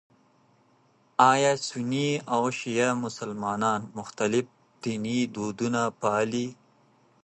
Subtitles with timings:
[1.31, 4.45] ایا سني او شیعه مسلمانان مختلف
[4.81, 6.47] ديني دودونه پالي؟